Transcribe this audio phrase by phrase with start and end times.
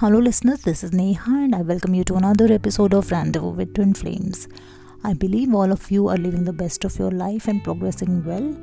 [0.00, 3.72] Hello, listeners, this is Neha, and I welcome you to another episode of Rendezvous with
[3.72, 4.46] Twin Flames.
[5.02, 8.54] I believe all of you are living the best of your life and progressing well.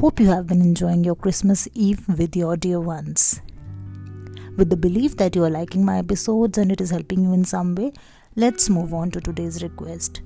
[0.00, 3.40] Hope you have been enjoying your Christmas Eve with your dear ones.
[4.56, 7.44] With the belief that you are liking my episodes and it is helping you in
[7.44, 7.92] some way,
[8.34, 10.22] let's move on to today's request.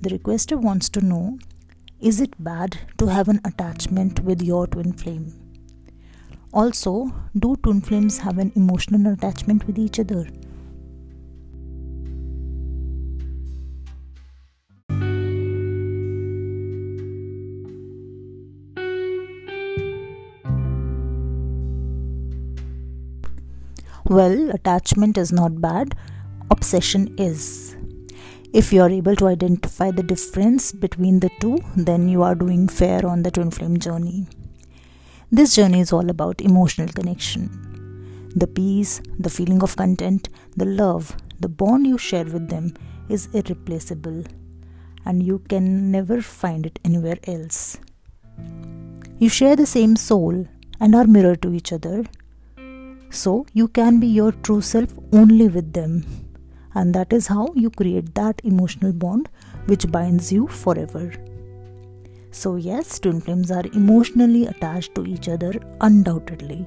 [0.00, 1.38] The requester wants to know
[2.00, 5.45] Is it bad to have an attachment with your twin flame?
[6.56, 10.26] Also, do twin flames have an emotional attachment with each other?
[24.06, 25.94] Well, attachment is not bad,
[26.50, 27.76] obsession is.
[28.54, 32.66] If you are able to identify the difference between the two, then you are doing
[32.66, 34.26] fair on the twin flame journey.
[35.36, 37.42] This journey is all about emotional connection.
[38.34, 42.72] The peace, the feeling of content, the love, the bond you share with them
[43.10, 44.24] is irreplaceable
[45.04, 47.76] and you can never find it anywhere else.
[49.18, 50.48] You share the same soul
[50.80, 52.06] and are mirror to each other.
[53.10, 56.06] So you can be your true self only with them.
[56.74, 59.28] And that is how you create that emotional bond
[59.66, 61.12] which binds you forever.
[62.36, 66.66] So, yes, twin flames are emotionally attached to each other, undoubtedly.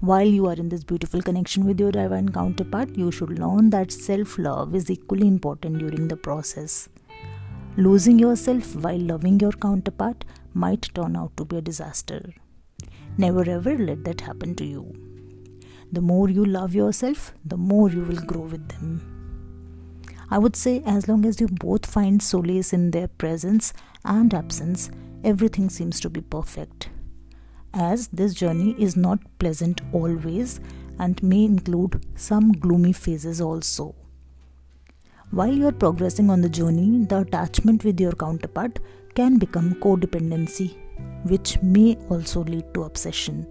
[0.00, 3.90] While you are in this beautiful connection with your divine counterpart, you should learn that
[3.90, 6.90] self love is equally important during the process.
[7.80, 12.20] Losing yourself while loving your counterpart might turn out to be a disaster.
[13.16, 14.92] Never ever let that happen to you.
[15.90, 20.04] The more you love yourself, the more you will grow with them.
[20.30, 23.72] I would say, as long as you both find solace in their presence
[24.04, 24.90] and absence,
[25.24, 26.90] everything seems to be perfect.
[27.72, 30.60] As this journey is not pleasant always
[30.98, 33.94] and may include some gloomy phases also.
[35.32, 38.80] While you are progressing on the journey, the attachment with your counterpart
[39.14, 40.76] can become codependency,
[41.22, 43.46] which may also lead to obsession.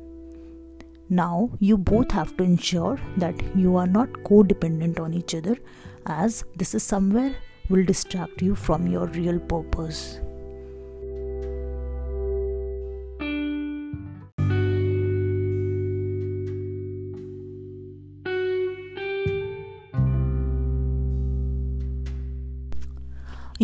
[1.10, 5.56] Now, you both have to ensure that you are not codependent on each other,
[6.06, 7.34] as this is somewhere
[7.70, 10.20] will distract you from your real purpose.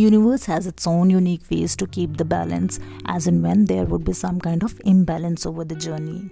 [0.02, 4.04] Universe has its own unique ways to keep the balance as and when there would
[4.04, 6.30] be some kind of imbalance over the journey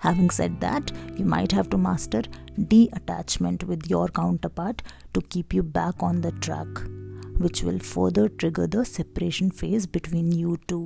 [0.00, 2.22] having said that you might have to master
[2.68, 4.82] detachment with your counterpart
[5.14, 6.66] to keep you back on the track
[7.38, 10.84] which will further trigger the separation phase between you two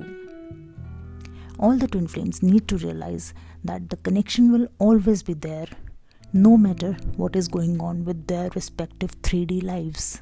[1.59, 5.67] all the twin flames need to realize that the connection will always be there
[6.33, 10.21] no matter what is going on with their respective 3D lives.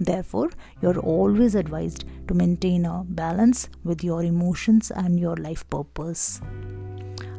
[0.00, 0.50] Therefore,
[0.80, 6.40] you're always advised to maintain a balance with your emotions and your life purpose.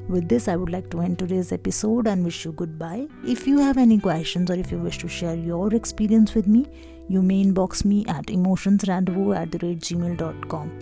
[0.09, 3.07] With this, I would like to end today's episode and wish you goodbye.
[3.23, 6.65] If you have any questions or if you wish to share your experience with me,
[7.07, 10.79] you may inbox me at emotionsrendezvous at the rate gmail.com.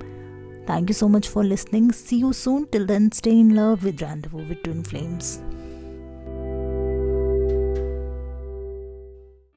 [0.66, 1.92] Thank you so much for listening.
[1.92, 2.68] See you soon.
[2.68, 5.42] Till then, stay in love with Rendezvous with Twin Flames.